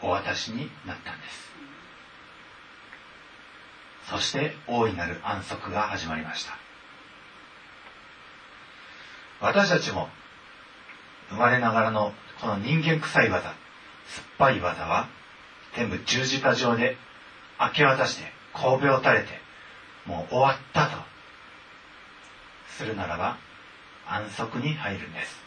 [0.00, 1.52] お渡しになったんです。
[4.08, 6.56] そして大いなる安息が始まりました。
[9.40, 10.08] 私たちも
[11.30, 13.54] 生まれながらのこの人間臭い技、酸っ
[14.36, 15.08] ぱい技は、
[15.76, 16.96] 全部十字架上で
[17.60, 19.28] 明け渡して、神戸を垂れて、
[20.06, 20.96] もう終わったと、
[22.66, 23.38] するならば、
[24.08, 25.40] 安息に入るんです。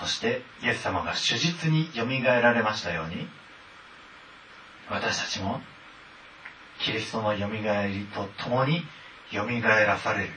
[0.00, 3.28] そして、イエス様が手術によみがえられましたように、
[4.90, 5.62] 私たちも、
[6.80, 8.84] キリストのよみがえりと共に
[9.30, 10.30] よみがえらされる。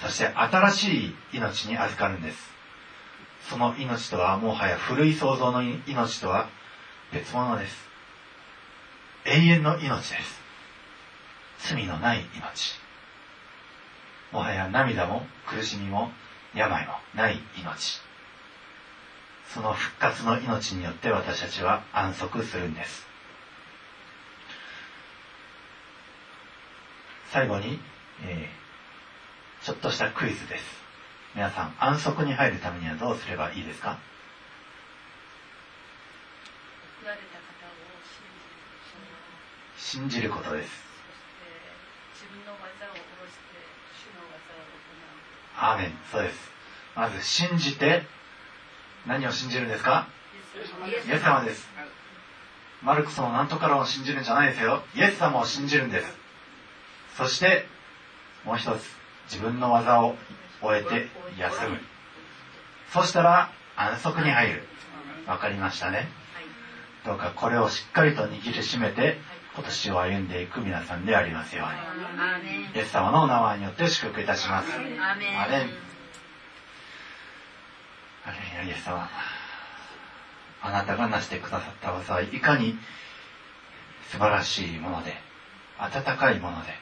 [0.00, 2.50] そして新しい命に預かるんです。
[3.48, 6.48] その命とはもはや古い創造の命とは
[7.12, 7.88] 別物です。
[9.26, 10.40] 永遠の命です。
[11.58, 12.80] 罪のない命。
[14.32, 16.10] もはや涙も苦しみも
[16.54, 18.00] 病もない命。
[19.52, 23.06] その復活の命によって私たちは安息するんです。
[27.32, 27.78] 最後に、
[28.22, 28.59] えー
[29.62, 30.64] ちょっとしたクイズです。
[31.34, 33.98] 皆さん、安息に入るためにはどうすればいいですか？
[39.76, 40.70] 信じることです。
[40.70, 40.74] そ
[41.12, 43.60] して自分の技を下ろして
[43.92, 45.72] 主の技を行う。
[45.72, 45.98] アーメン。
[46.10, 46.50] そうです。
[46.96, 48.06] まず信じて
[49.06, 50.08] 何を信じるんですか？
[50.56, 51.68] イエス様です。
[52.82, 54.82] マルクスのなんとかを信じるんじゃないですよ。
[54.94, 56.06] イエス様を信じるんです。
[57.18, 57.66] そして
[58.44, 58.99] もう一つ
[59.30, 60.16] 自分の技を
[60.60, 61.78] 終えて休む。
[62.92, 64.62] そしたら安息に入る。
[65.26, 66.08] わかりましたね。
[67.04, 69.16] どうかこれをしっかりと握りしめて
[69.54, 71.66] 今年を歩んでいく皆さんでありますよう
[72.44, 72.64] に。
[72.74, 74.72] イエス様のお名前によって祝福いたします。
[74.72, 75.00] アレン。
[75.00, 75.70] アレン。
[78.56, 79.08] ヤイエス様。
[80.62, 82.76] あなたが成してくださった技はいかに
[84.10, 85.14] 素晴らしいもので
[85.78, 86.72] 温かいもので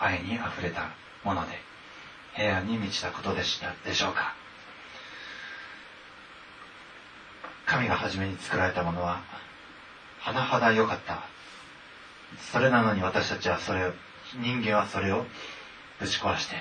[0.00, 0.90] 愛にあふれた
[1.22, 1.67] もので
[2.38, 4.32] 平安に満ちたことでしたでしょうか？
[7.66, 9.20] 神が初めに作られたものは
[10.22, 11.24] 甚だ良かった。
[12.52, 13.92] それなのに私たちはそれを
[14.40, 15.26] 人間はそれを
[15.98, 16.54] ぶち壊して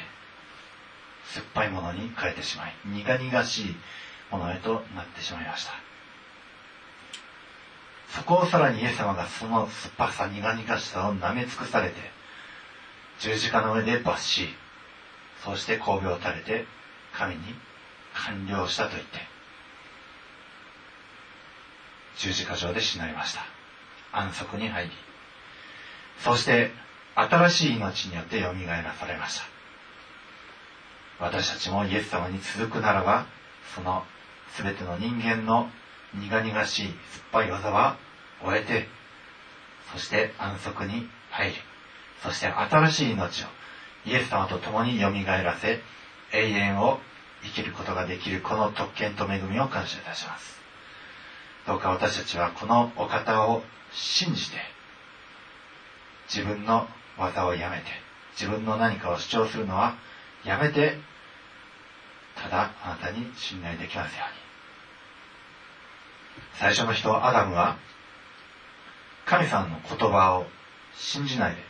[1.26, 3.76] 酸っぱいものに変えてしまい苦々しい
[4.32, 5.74] ものへとなってしまいました。
[8.10, 11.96] そこをさらにイエス様がその酸っぱさ苦々しさを舐め尽くされて
[13.20, 14.48] 十字架の上で罰し
[15.44, 16.66] そして神戸を垂れて
[17.14, 17.42] 神に
[18.14, 19.20] 完了したと言って
[22.18, 23.42] 十字架上で死なれました。
[24.12, 24.92] 安息に入り
[26.20, 26.72] そして
[27.16, 29.46] 新しい命によってよみがえらされました。
[31.20, 33.26] 私たちもイエス様に続くならば
[33.74, 34.04] その
[34.56, 35.70] 全ての人間の
[36.14, 36.96] 苦々しい酸っ
[37.32, 37.98] ぱい技は
[38.44, 38.88] 終えて
[39.92, 41.56] そして安息に入り
[42.24, 43.48] そして新しい命を
[44.08, 45.82] イエス様と共によみがえらせ
[46.32, 47.00] 永遠を
[47.44, 50.62] 生きることができるこの特権と恵みを感謝いたします。
[51.68, 54.58] どうか私たちはこのお方を信じて
[56.34, 57.84] 自分の技をやめて
[58.40, 59.98] 自分の何かを主張するのは
[60.46, 60.98] やめて
[62.36, 64.38] ただあなたに信頼できますように。
[66.54, 67.78] 最初の人アダムは
[69.26, 70.48] 神さんの言葉を
[70.96, 71.62] 信じないで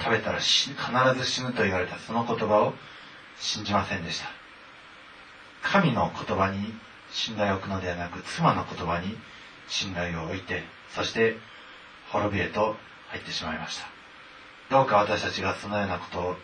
[0.00, 0.74] 食べたら必
[1.18, 2.74] ず死ぬと言われたその言葉を
[3.38, 4.26] 信じませんでした。
[5.62, 6.74] 神の言葉に
[7.12, 9.16] 信頼を置くのではなく妻の言葉に
[9.68, 10.62] 信頼を置いて
[10.94, 11.36] そして
[12.10, 12.76] 滅びへと
[13.08, 13.86] 入ってしまいました。
[14.70, 16.36] どうか私たちがそのようなことを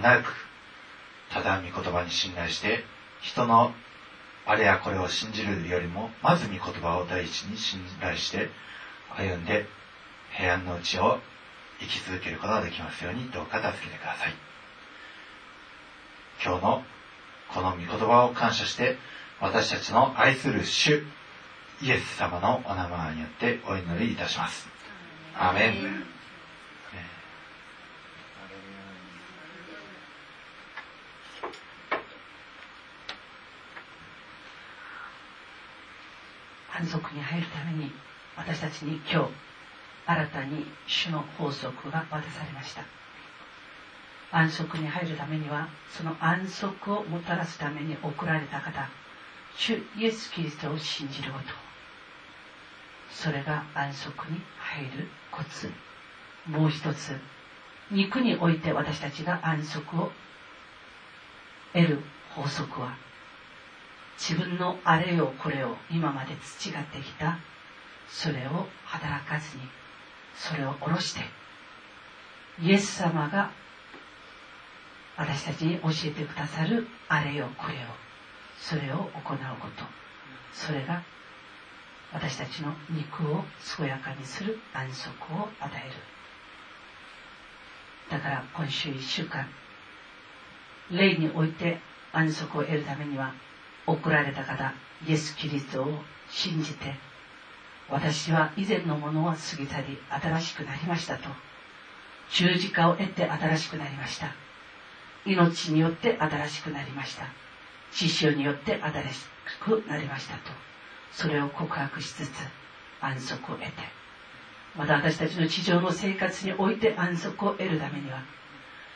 [0.00, 0.32] なく
[1.30, 2.84] ただ御言葉に信頼して
[3.20, 3.72] 人の
[4.46, 8.48] あれやこれを信じるよりもまず御言葉を第一に信頼して
[9.16, 9.66] 歩んで
[10.36, 11.18] 平安のうちを
[11.80, 14.34] 生き続けることができますようにどうか助けてください。
[16.44, 16.84] 今日の
[17.48, 18.98] この御言葉を感謝して
[19.40, 21.04] 私たちの愛する主
[21.82, 24.68] イエス様のお名前によってお祈りいたします。
[25.36, 26.16] アーメン。
[36.78, 37.90] 安息に入るために
[38.36, 39.30] 私たちに今日
[40.06, 42.82] 新たに主の法則が渡されました。
[44.30, 48.88] 安息に入るためにはその安息をもたらすために送られた方
[49.56, 51.46] 主イエス・キリストを信じること。
[53.10, 55.70] それが安息に入るコツ。
[56.46, 57.18] もう一つ
[57.90, 60.10] 肉において私たちが安息を
[61.72, 62.02] 得る
[62.34, 62.96] 法則は
[64.18, 67.38] 自分のあれよこれを今まで培ってきた
[68.08, 69.62] それを働かずに
[70.36, 71.20] それを下ろして
[72.62, 73.50] イエス様が
[75.16, 78.06] 私たちに教えてくださるあれよこれを
[78.58, 79.84] それを行うこと。
[80.52, 81.02] それが
[82.12, 83.44] 私たちの肉を
[83.76, 85.94] 健やかにする安息を与える。
[88.10, 89.46] だから今週1週間
[90.90, 91.78] 霊において
[92.12, 93.34] 安息を得るためには
[93.86, 94.72] 送られた方
[95.06, 95.98] イエス・キリストを
[96.30, 96.94] 信じて
[97.88, 101.28] 私は以前のものは過ぎ去り新しくなりましたと
[102.30, 104.34] 十字架を得て新しくなりました。
[105.24, 107.26] 命によって新しくなりました。
[107.92, 109.26] 血潮によって新し
[109.60, 110.40] くなりましたと
[111.12, 112.30] それを告白しつつ
[113.00, 113.72] 安息を得て。
[114.76, 118.20] また私たちの地上の生活において安息を得るためには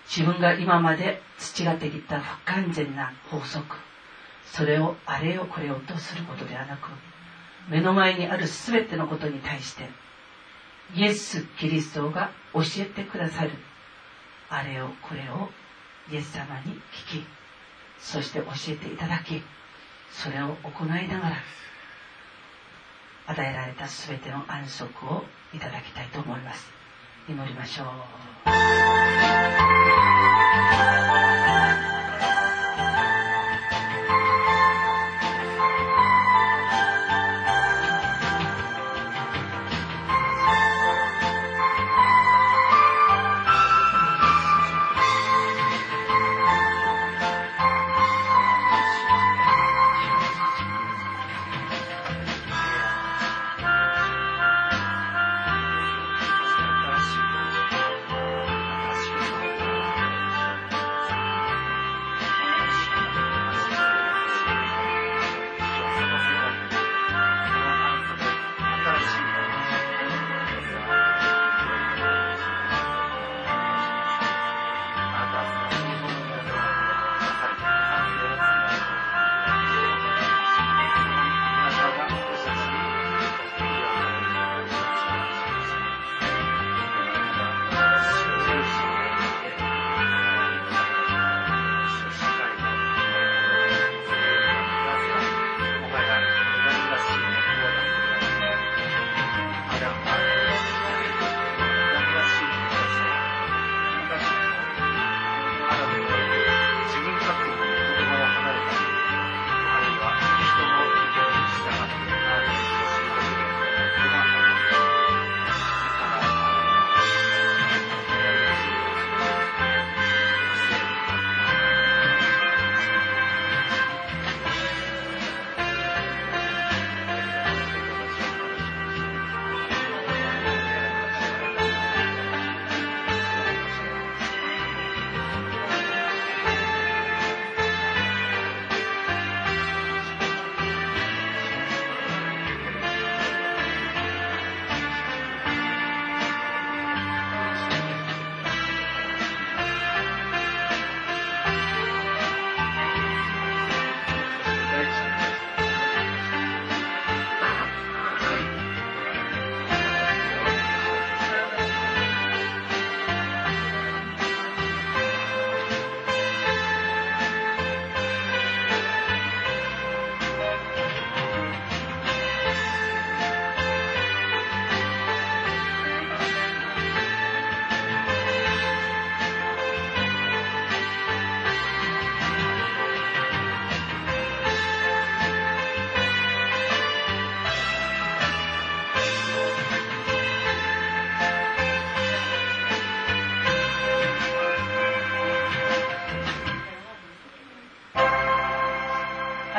[0.04, 3.76] 自分が今まで培ってきた不完全な法則
[4.44, 6.88] それをあれよこれよとすることではなく
[7.68, 9.88] 目の前にある全てのことに対して
[10.94, 13.50] イエス・キリストが教えてくださる。
[14.48, 15.48] あれをこれを
[16.12, 17.26] イエス様に聞き
[18.00, 19.42] そして教えていただき
[20.10, 21.36] それを行いながら
[23.28, 25.22] 与えられた全ての安息を
[25.54, 26.68] いただきたいと思います。
[27.28, 27.84] 祈りましょ
[31.06, 31.09] う。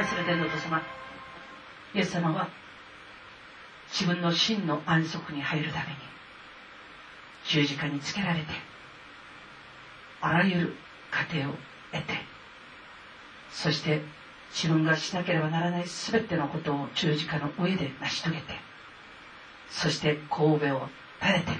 [0.02, 0.82] 愛する天のお父様
[1.94, 2.50] イエス様は
[3.88, 5.92] 自分の真の安息に入るために
[7.46, 8.46] 十字架につけられて
[10.22, 10.76] あらゆる
[11.12, 11.54] 過程を
[11.92, 12.14] 得て
[13.52, 14.02] そして
[14.52, 18.44] 自分がしなければならない全てのことを十字架の上で成し遂げて
[19.70, 20.90] そして神戸を
[21.22, 21.52] 垂れて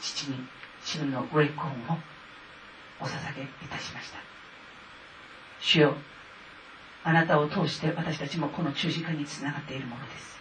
[0.00, 0.36] 父に
[0.80, 1.98] 自分のご栄光を
[3.00, 4.18] お捧げいたしました。
[5.60, 5.94] 主よ
[7.04, 10.38] あなたを通して私たちもこの十字架につながっているものです。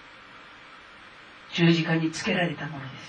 [1.53, 2.99] 十字架につけられたもので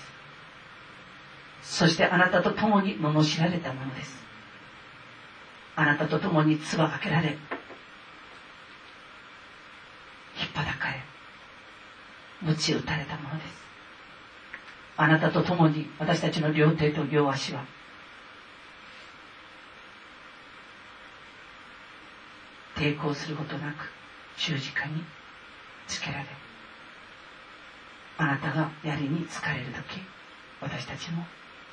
[1.61, 1.77] す。
[1.77, 4.17] そしてあなたと共に罵られたものです。
[5.75, 7.35] あなたと共に唾かけられ引
[10.45, 11.03] っ張かれ
[12.41, 13.59] 鞭打たれたものです。
[14.97, 17.65] あなたと共に私たちの両手と両足は
[22.79, 23.91] 抵抗することなく
[24.37, 25.03] 十字架に
[25.85, 26.25] つけられ
[28.17, 29.99] あなたが槍に疲れる時
[30.61, 31.25] 私たちも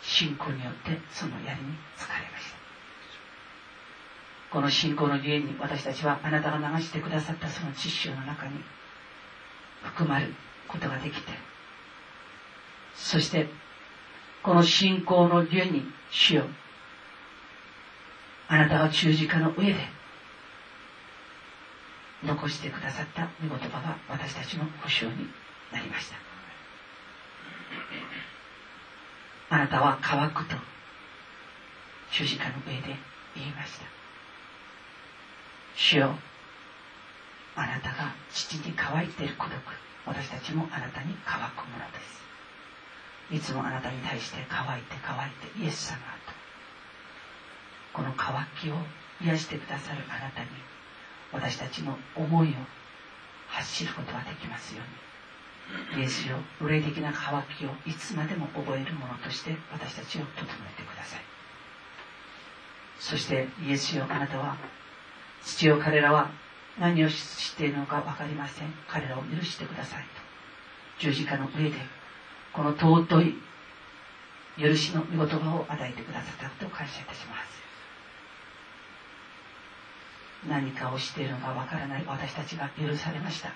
[0.03, 2.57] 信仰によってその槍に疲れました。
[4.51, 8.53] この信仰のゆえに私たちはあなたが流してくださったその知識の中に
[9.83, 10.35] 含まる
[10.67, 11.33] ことができて
[12.95, 13.49] そして
[14.43, 16.45] この信仰のゆえに主よ
[18.49, 19.96] あなたが十字架の上で
[22.27, 25.29] 残してくださった御言葉が私たちの保証に
[25.73, 26.17] なりました。
[29.49, 30.57] あなたは乾くと
[32.11, 32.97] 十字架の上で
[33.35, 33.87] 言いました。
[35.77, 36.15] 主よ
[37.55, 39.55] あなたが父に乾いている孤独
[40.07, 42.17] 私たちもあなたに乾くものです。
[43.31, 46.33] いつもあなたに対して乾いて乾いてイエス様と
[47.93, 48.75] この乾きを
[49.21, 50.49] 癒してくださるあなたに
[51.33, 52.53] 私たちの思いを
[53.49, 56.03] 発しることができますように。
[56.03, 61.21] イエスよ霊的な渇きをいつまでも覚えるものとして私たちを整えてください。
[62.99, 64.57] そしてイエスよあなたは
[65.43, 66.31] 父よ彼らは
[66.79, 68.73] 何をしているのか分かりません。
[68.89, 70.09] 彼らを許してくださいと。
[70.99, 71.77] 十字架の上で
[72.53, 73.35] この尊い
[74.59, 77.66] 許しの御言葉を与えてくださったことを感謝いたします。
[80.49, 83.53] 何かをしているのかわからない私たちが許されました。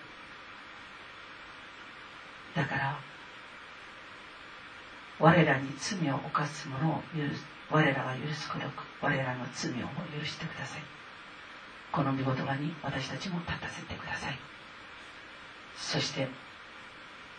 [2.55, 2.99] だから
[5.19, 8.67] 我らに罪を犯す者を許す我らが許すこと
[9.01, 10.83] 我らの罪をも許してください。
[11.93, 14.39] この御言葉に私たちも立たせてください。
[15.77, 16.29] そして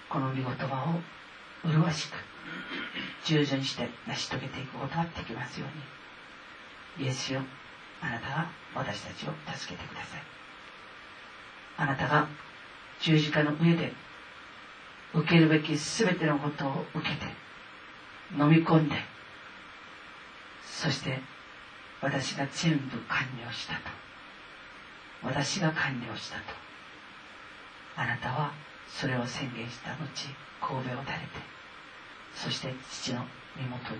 [0.09, 2.15] この御言葉を麗しく
[3.25, 5.65] 従順して成し遂げていくことができますよ
[6.97, 7.07] うに。
[7.07, 7.41] イエスよ。
[8.01, 10.21] あなたが私たちを助けてください。
[11.77, 12.27] あなたが
[12.99, 13.93] 十字架の上で
[15.13, 17.25] 受けるべき全てのことを受けて
[18.37, 18.95] 飲み込んで
[20.63, 21.19] そして
[22.01, 23.79] 私が全部完了したと。
[25.23, 26.43] 私が完了したと。
[27.95, 28.51] あなたは
[28.87, 29.97] それを宣言した後
[30.59, 31.27] 神戸を垂れて
[32.33, 33.25] そして父の
[33.55, 33.99] 身元に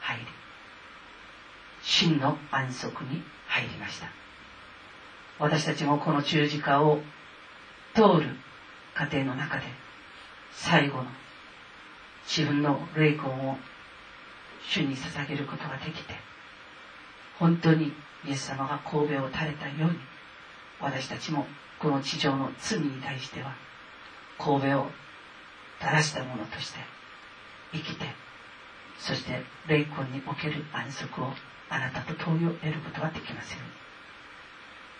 [0.00, 0.26] 入り
[1.82, 4.08] 真の安息に入りました。
[5.38, 7.00] 私たちもこの十字架を
[7.94, 8.36] 通る
[8.94, 9.62] 過程の中で
[10.52, 11.06] 最後の
[12.26, 13.56] 自分の霊魂を
[14.68, 16.14] 主に捧げることができて
[17.38, 17.92] 本当に
[18.26, 19.98] イエス様が神戸を垂れたように
[20.80, 21.46] 私たちも
[21.78, 23.54] この地上の罪に対しては
[24.38, 24.90] 神戸を
[25.80, 26.78] 垂らしたものとして
[27.72, 28.04] 生きて
[28.98, 31.32] そして霊魂における安息を
[31.70, 33.60] あなたと同意を得ることができますよ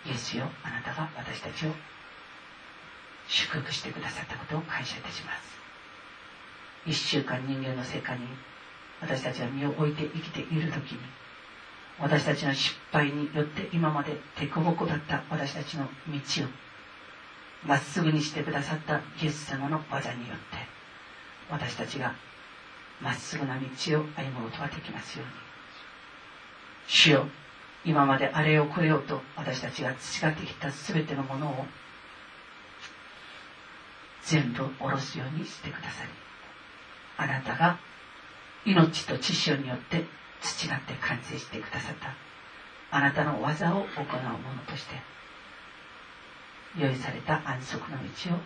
[0.05, 1.71] うにイエスよあなたが私たちを
[3.27, 5.51] 祝福してくださったことを感謝いたします。
[6.85, 8.25] 一週間人間の世界に
[9.01, 10.99] 私たちは身を置いて生きている時に
[11.99, 16.47] 私たちの失敗によって今まで凸凹だった私たちの道を
[17.65, 20.43] まっすぐにしてくださったイエス様の技によって
[21.51, 22.15] 私たちが
[22.99, 25.50] まっすぐな道を歩むことができますように
[26.87, 27.27] 主よ
[27.83, 31.65] 今まであれをこれをと私たちが培ってきた全てのものを
[34.23, 36.09] 全部下ろすようにしてくださり
[37.17, 37.79] あなたが
[38.65, 40.05] 命と知識によって
[40.41, 42.13] 培って完成してくださった
[42.95, 44.95] あなたの技を行うものとして
[46.77, 48.39] 用意された安息の道を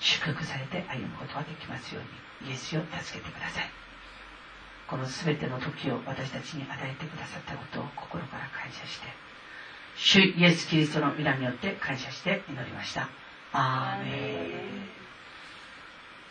[0.00, 3.83] 祝福されて歩むことができますようにイエスを助けてください。
[4.88, 9.06] この全ての時を私たちに与えてくださったことを心から感謝して
[9.96, 13.08] 主イエス・キリストの皆によって感謝して祈りました。
[13.52, 14.10] アーメ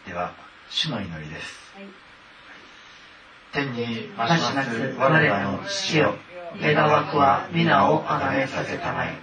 [0.05, 0.09] ン。
[0.09, 0.33] では
[0.69, 1.73] 主の祈りです、
[3.53, 6.15] はい、天に増します我らの父よ。
[6.61, 9.17] 願わくは皆をあがめさせたまえ。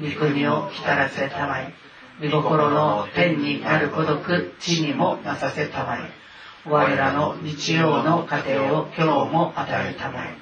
[0.00, 1.72] 御国を来たらせたまえ。
[2.20, 6.25] 御心の天になる孤独地にもなさせたまえ
[6.68, 10.36] 我らの日曜の糧を今日も与えたまえ。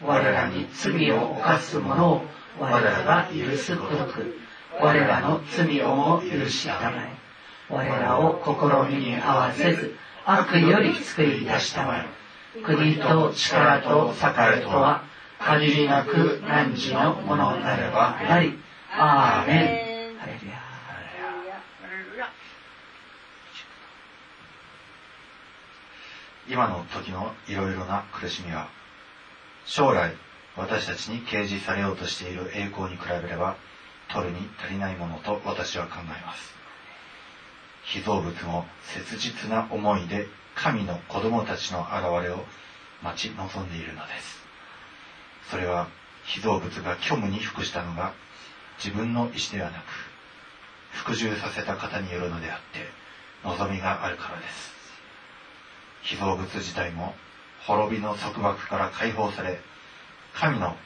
[0.00, 2.22] 我らに罪を犯す者を
[2.60, 4.36] 我らが許す孤独。
[4.80, 7.12] 我らの罪をも許したまえ。
[7.68, 8.40] 我らを
[8.88, 12.62] 試みに合わせず悪より救い出したまえ。
[12.62, 15.02] 国と力と栄とは
[15.40, 18.56] 限りなく汝のものなればなり。
[18.96, 20.63] アーメン。
[26.48, 28.68] 今の時のいろいろな苦しみは
[29.64, 30.14] 将来
[30.56, 33.56] 私たちに掲示されようとしている栄光に比べれば
[34.12, 36.54] 取るに足りないものと私は考えます。
[37.84, 42.44] 被造物も切実な思いで神の子供たちの現れを
[43.02, 44.44] 待ち望んでいるのです。
[45.50, 45.88] それは
[46.24, 48.12] 被造物が虚無に服したのが
[48.78, 49.84] 自分の意思ではなく
[50.92, 52.88] 服従させた方によるのであって
[53.44, 54.73] 望みがあるからです。
[56.04, 57.14] 被造物自体も
[57.66, 59.58] 滅びの束縛から解放され
[60.34, 60.76] 神の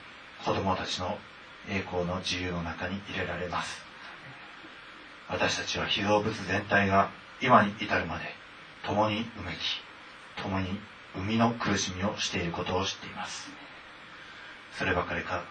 [0.45, 1.19] 子供たちの
[1.69, 3.83] 栄光の自由の中に入れられます。
[5.29, 7.11] 私たちは被造物全体が
[7.43, 8.25] 今に至るまで
[8.85, 10.79] 共にうめき共に
[11.14, 13.51] 生みの苦しみをしていることを知っています。
[14.79, 15.45] そればかりか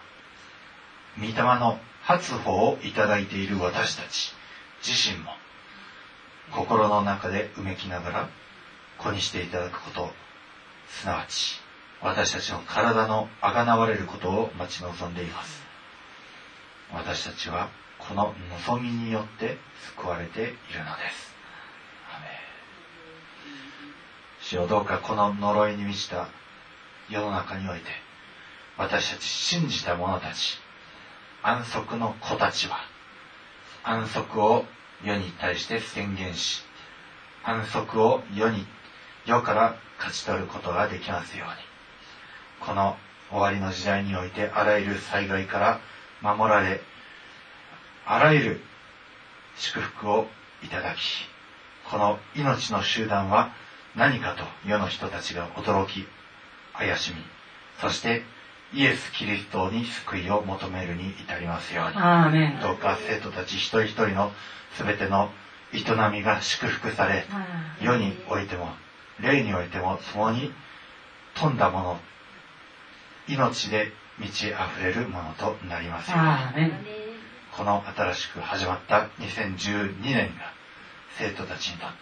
[1.19, 4.33] 御霊の発歩をいただいている私たち
[4.81, 5.31] 自身も
[6.51, 8.29] 心の中でうめきながら
[8.97, 10.11] 子にしていただくこと。
[10.89, 11.59] すなわち
[12.01, 15.63] 私たちの体のあがなわれることを待ち望んでいます。
[16.93, 17.69] 私たちは
[17.99, 18.33] この
[18.67, 19.57] 望みによって
[19.97, 20.53] 救われているの
[20.97, 21.27] です。
[24.47, 26.29] 主よどうかこの呪いに満ちた
[27.09, 27.87] 世の中において
[28.77, 30.57] 私たち信じた者たち
[31.43, 32.77] 安息の子たちは
[33.83, 34.63] 安息を
[35.03, 36.63] 世に対して宣言し
[37.43, 38.65] 安息を世に
[39.27, 41.55] 世から勝ち取ることができますように。
[42.65, 42.97] この
[43.29, 45.79] 終わりの時代においてあらゆる災害から
[46.21, 46.79] 守られ
[48.05, 48.61] あらゆる
[49.57, 50.27] 祝福を
[50.63, 51.27] いただき
[51.89, 53.51] この命の集団は
[53.95, 56.07] 何かと世の人たちが驚き
[56.73, 57.17] 怪しみ
[57.81, 58.23] そして
[58.73, 61.93] イエス・キリストに救いを求めるに至りますように。
[62.61, 64.31] どうか生徒たち一人一人の
[64.77, 65.29] 全ての
[65.73, 65.79] 営
[66.11, 67.25] みが祝福され
[67.81, 68.69] 世においても
[69.19, 70.53] 霊においても共に
[71.35, 71.99] 富んだもの
[73.27, 76.17] 命で満ち溢れるものとなりますよ
[77.51, 80.53] この新しく始まった2012年が
[81.17, 81.95] 生徒たちにとって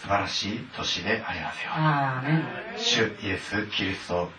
[0.00, 1.70] 素晴らしい年でありますよ
[2.78, 4.30] 主イエス・キリストの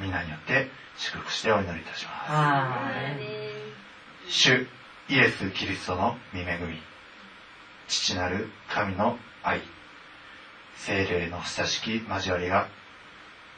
[0.00, 2.12] 皆によって祝福してお祈りいたしま
[4.28, 4.32] す。
[4.32, 4.66] 主
[5.08, 6.80] イエス・キリストの御恵み
[7.88, 9.60] 父なる神の愛
[10.76, 12.68] 精霊の親しき交わりが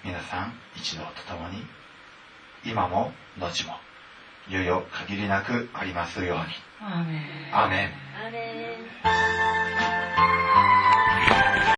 [0.05, 1.65] 皆さん一同とともに
[2.65, 3.75] 今も後も
[4.49, 6.45] いよいよ限りなくありますように。
[6.81, 7.57] アーメン。
[7.57, 7.91] アーメン。
[8.25, 8.39] アーメ
[11.01, 11.04] ン